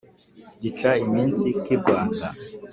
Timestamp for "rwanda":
1.81-2.25